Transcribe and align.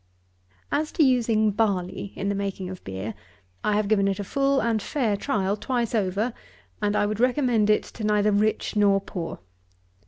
_)38. 0.71 0.81
As 0.81 0.91
to 0.93 1.03
using 1.03 1.51
barley 1.51 2.11
in 2.15 2.27
the 2.27 2.33
making 2.33 2.71
of 2.71 2.83
beer, 2.83 3.13
I 3.63 3.73
have 3.75 3.87
given 3.87 4.07
it 4.07 4.17
a 4.19 4.23
full 4.23 4.59
and 4.59 4.81
fair 4.81 5.15
trial 5.15 5.55
twice 5.55 5.93
over, 5.93 6.33
and 6.81 6.95
I 6.95 7.05
would 7.05 7.19
recommend 7.19 7.69
it 7.69 7.83
to 7.83 8.03
neither 8.03 8.31
rich 8.31 8.75
nor 8.75 8.99
poor. 8.99 9.37